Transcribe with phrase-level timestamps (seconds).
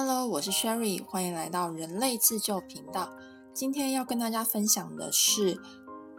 [0.00, 3.12] Hello，我是 Sherry，欢迎来到人类自救频道。
[3.52, 5.56] 今天要跟大家分享的是《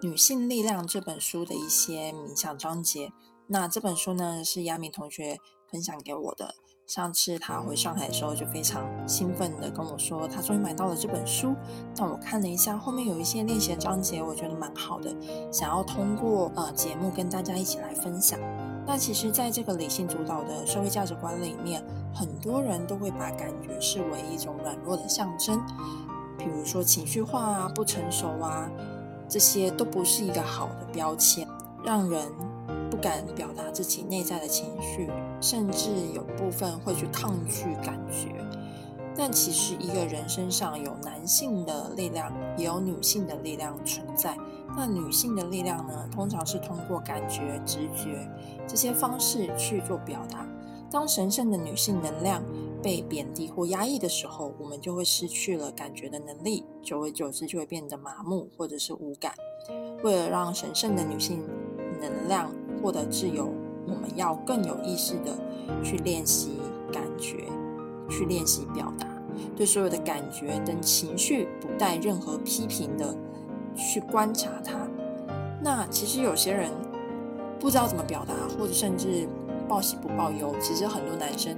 [0.02, 3.14] 女性力量》这本书的一些冥想章节。
[3.48, 5.40] 那这本书呢，是亚米同学
[5.72, 6.56] 分享给我的。
[6.90, 11.54] 上次他回上海的时候，就非常兴奋的跟我说，他终于买到了这本书。
[11.96, 15.16] 那我看了一下，后面有一些练习的章节，我觉得蛮好的，
[15.52, 18.40] 想要通过呃节目跟大家一起来分享。
[18.88, 25.62] 那其实，在这个理性主导的社会价值观里面，很多人都会把感觉视为一种软弱的象征，
[26.40, 28.68] 比如说情绪化啊、不成熟啊，
[29.28, 31.48] 这些都不是一个好的标签，
[31.86, 32.26] 让人
[32.90, 38.36] 不敢表达自己内在的情绪，甚至有部分会去抗拒感觉。
[39.16, 44.38] 但其实，一个人身上有男性的力量，也有女性的力量存在。
[44.78, 48.30] 那女性的力量呢，通常是通过感觉、直觉
[48.66, 50.48] 这些方式去做表达。
[50.90, 52.42] 当神圣的女性能量
[52.82, 59.34] 被贬低或压抑的时候，我们就会失去了感觉的能力，久而久之就会变得麻木或者是无感。
[60.02, 61.44] 为了让神圣的女性
[62.00, 62.50] 能量
[62.82, 63.54] 获得自由，
[63.86, 65.38] 我们要更有意识的
[65.84, 66.58] 去练习
[66.92, 67.46] 感觉，
[68.10, 69.08] 去练习表达。
[69.56, 73.16] 对所有的感觉等情绪不带任何批评的
[73.76, 74.88] 去观察它。
[75.62, 76.72] 那其实有些人
[77.60, 79.28] 不知道怎么表达，或者甚至
[79.68, 80.56] 报喜不报忧。
[80.62, 81.56] 其实很多男生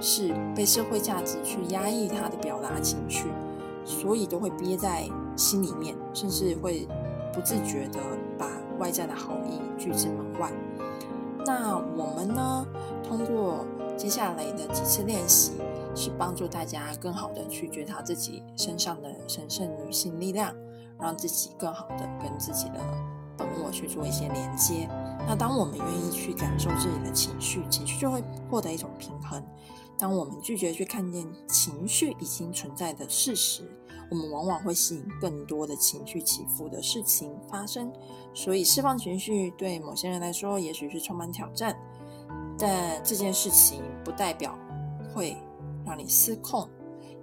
[0.00, 3.24] 是被社会价值去压抑他的表达情绪，
[3.84, 6.86] 所以都会憋在心里面，甚至会
[7.32, 7.98] 不自觉的
[8.38, 8.46] 把
[8.80, 10.50] 外在的好意拒之门外。
[11.46, 12.66] 那我们呢，
[13.04, 13.64] 通过
[13.96, 15.52] 接下来的几次练习。
[15.92, 20.54] 是帮助大家更好的去觉察自己身上的神圣女性力量，
[21.00, 22.74] 让自己更好的跟自己的
[23.36, 24.88] 本我去做一些连接。
[25.26, 29.42] 那当我们愿意去感受自己的情绪，情绪就会获得一种平衡。
[29.98, 33.68] 当我们拒绝去看见情绪已经存在的事实，
[34.10, 37.92] 我们往往会吸引更多的情绪起伏的事情发生。
[38.34, 41.76] 所以，释放情绪对某些人来说，也许是充满挑战，
[42.58, 44.58] 但这件事情不代表
[45.14, 45.36] 会。
[45.86, 46.68] 让你失控，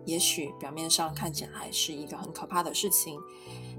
[0.03, 3.17] 也许表面上看起来是一个很可怕的事情，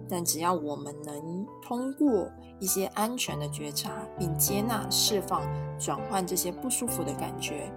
[0.08, 5.42] 但只要我们能通过一些安全的觉察，并接纳、释放、
[5.78, 7.70] 转换这些不舒服的感觉，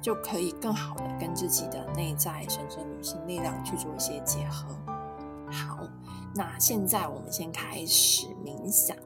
[0.00, 4.68] 就可以更好的跟自己的内在神圣女性力量去做一些结合。
[5.50, 5.78] 好，
[6.34, 8.96] 那现在我们先开始冥想。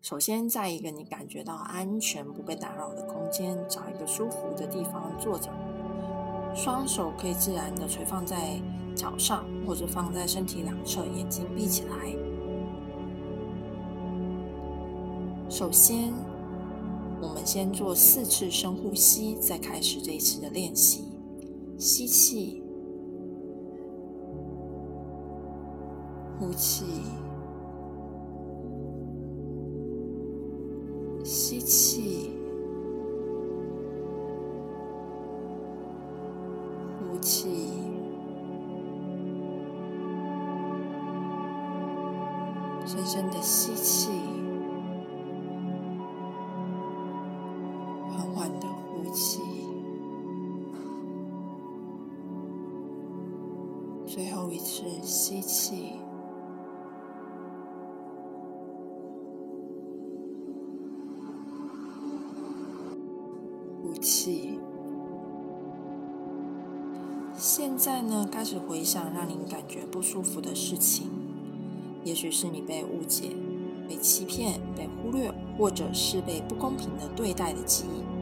[0.00, 5.50] 首先，在一个你感觉到安全、不被打扰的空间，找一个舒服的地方坐着。
[6.54, 8.60] 双手可以自然的垂放在
[8.94, 12.14] 脚上，或者放在身体两侧，眼睛闭起来。
[15.48, 16.12] 首先，
[17.20, 21.04] 我们先做四次深呼吸，再开始这一次的练习。
[21.78, 22.62] 吸气，
[26.38, 26.84] 呼气，
[31.24, 32.30] 吸气。
[37.00, 37.48] 呼气，
[42.86, 44.10] 深深的吸气，
[54.14, 55.94] 最后一次吸气，
[63.82, 64.60] 呼气。
[67.36, 71.10] 现在呢，开始回想让您感觉不舒服的事情，
[72.04, 73.30] 也许是你被误解、
[73.88, 78.13] 被欺骗、被忽略，或者是被不公平的对待的记忆。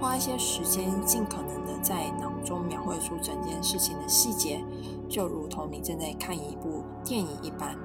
[0.00, 4.64] 花一些时间，尽可能的在脑中描绘出整件事情的细节，
[5.08, 7.76] 就如同你正在看一部电影一般。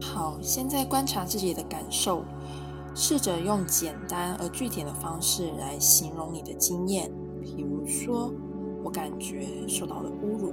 [0.00, 2.24] 好，现在观察自己的感受。
[2.96, 7.10] 试着用简单而具体的方式来形容你的经验，
[7.42, 8.32] 比如说，
[8.84, 10.52] 我感觉受到了侮辱，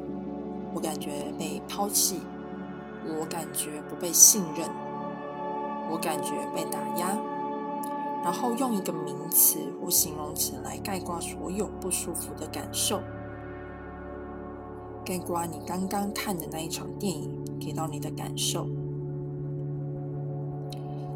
[0.74, 2.20] 我感觉被抛弃，
[3.04, 4.70] 我感觉不被信任，
[5.90, 7.18] 我感觉被打压，
[8.24, 13.02] 然后用一个名词或形容词来概括所有不舒服的感受，
[15.04, 18.68] 概括你刚刚看的那一场电影给到你的感受。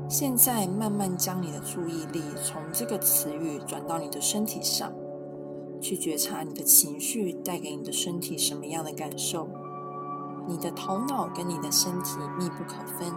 [0.08, 4.94] 现在慢慢将你的注意力从这个词语转到你的身体上，
[5.82, 9.48] 去觉察你的情绪带给你的身体什么样的感受。
[10.48, 13.12] 你的头脑跟你的身体密不可分，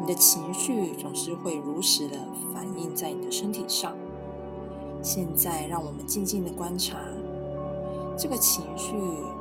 [0.00, 2.16] 你的情绪总是会如实的
[2.52, 3.94] 反映在你的身体上。
[5.02, 6.98] 现在，让我们静静的观察，
[8.16, 8.94] 这个情绪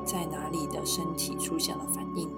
[0.06, 2.30] 在哪里的身体出现了反应？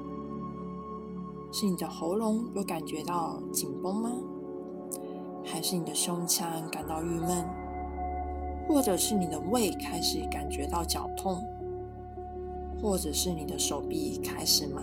[1.51, 4.11] 是你的喉咙有感觉到紧绷吗？
[5.43, 7.45] 还是你的胸腔感到郁闷？
[8.67, 11.43] 或者是你的胃开始感觉到绞痛？
[12.81, 14.81] 或者是你的手臂开始麻？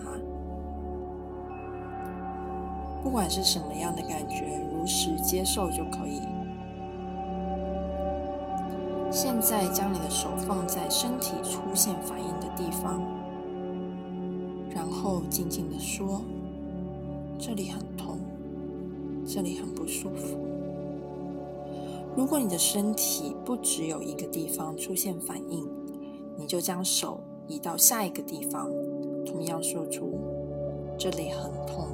[3.03, 6.21] 不管是什么样的感觉，如实接受就可以。
[9.11, 13.01] 现在将你的手放在身体出现反应的地方，
[14.69, 16.21] 然后静静的说
[17.39, 18.19] ：“这里很痛，
[19.25, 20.37] 这里很不舒服。”
[22.15, 25.67] 如果你的身体不只有一个地方出现反应，
[26.37, 27.19] 你就将手
[27.49, 28.71] 移到下一个地方，
[29.25, 30.17] 同样说出
[30.97, 31.87] ：“这里很痛。”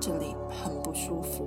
[0.00, 1.46] 这里很不舒服，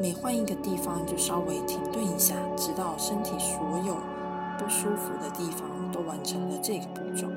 [0.00, 3.94] 每换一个地方就稍微停顿一下，直到身体所有
[4.58, 7.28] 不舒服的地方都完成了这个步骤。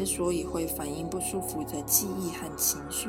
[0.00, 3.06] 之所以会反映不舒服的记忆和情绪，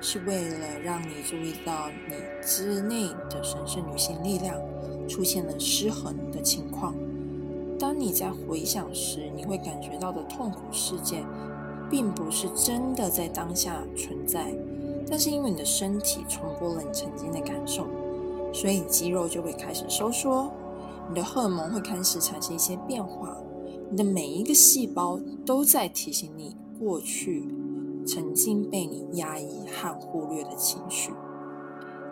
[0.00, 4.56] 是为了让你注意到你之内的神圣女性力量
[5.06, 6.94] 出现了失衡的情况。
[7.78, 11.26] 当你在回想时，你会感觉到的痛苦事件，
[11.90, 14.54] 并不是真的在当下存在，
[15.10, 17.86] 但是因为你的身体重播了你曾经的感受，
[18.50, 20.50] 所以肌肉就会开始收缩，
[21.06, 23.36] 你的荷尔蒙会开始产生一些变化。
[23.90, 27.48] 你的每一个细胞都在提醒你，过去
[28.06, 31.10] 曾经被你压抑和忽略的情绪，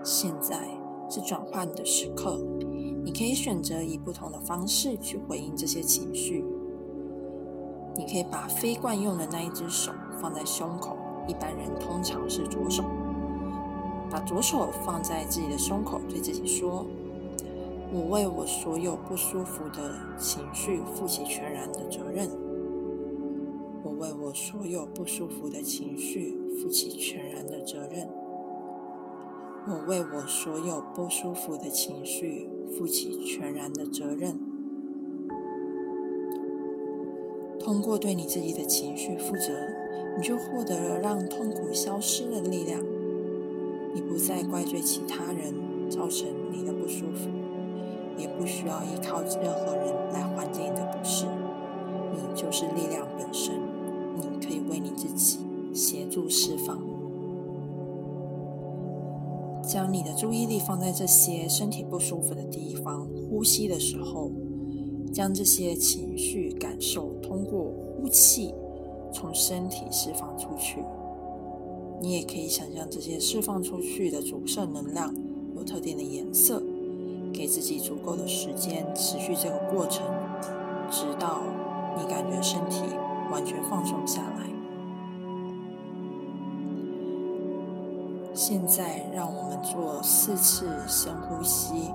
[0.03, 0.69] 现在
[1.09, 2.41] 是转换的时刻。
[3.05, 6.45] 你可以选择以不同的方式去回应这些情绪。
[7.97, 10.97] 你可以把非惯用的那一只手放在胸口，
[11.29, 12.83] 一般人通常是左手，
[14.11, 16.85] 把左手放在自己的胸口，对自己说。
[17.90, 22.29] 我为我所有不舒服的情绪负起全然的责任。
[23.82, 28.06] 我为我所有不舒服的情绪负起全然的责任。
[29.67, 34.38] 我为我所有不舒服的情绪负起全然的责任。
[37.58, 39.52] 通过对你自己的情绪负责，
[40.17, 42.81] 你就获得了让痛苦消失的力量。
[43.94, 45.55] 你不再怪罪其他人
[45.90, 47.38] 造成你的不舒服。
[48.19, 51.26] 也不需要依靠任何人来缓解你的不适，
[52.12, 53.55] 你就是力量本身，
[54.17, 55.38] 你可以为你自己
[55.73, 56.79] 协助释放。
[59.62, 64.31] 将你的注意力放在这些身体不舒服的地方，呼吸的时候，
[65.12, 68.55] 将这些情绪感受通过呼气
[69.12, 70.82] 从身体释放出去。
[72.00, 75.14] 你也可以想象这些释放出去的主色能量
[75.55, 76.62] 有特定的颜色。
[77.38, 80.05] 给自己足够的时间，持续这个过程，
[80.90, 81.38] 直到
[81.96, 82.82] 你感觉身体
[83.31, 84.44] 完全放松下来。
[88.35, 91.92] 现在，让我们做四次深呼吸，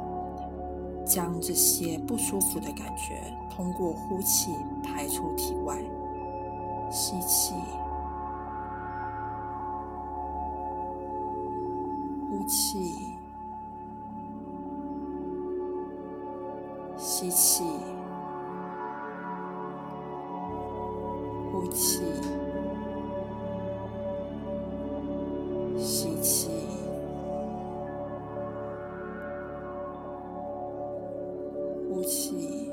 [1.06, 3.22] 将这些不舒服的感觉
[3.54, 4.50] 通过呼气
[4.82, 5.78] 排出体外。
[6.90, 7.54] 吸气，
[12.30, 13.13] 呼气。
[16.98, 17.64] 吸气，
[21.52, 22.02] 呼气，
[25.78, 26.50] 吸气，
[31.90, 32.72] 呼气。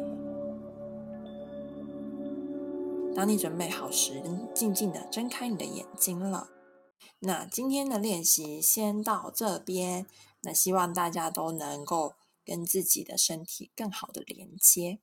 [3.14, 4.22] 当你准备好时，
[4.54, 6.48] 静静的睁开你的眼睛了。
[7.18, 10.06] 那今天的练习先到这边。
[10.42, 12.14] 那希望大家都能够。
[12.50, 14.98] 跟自己的身体更好的连接。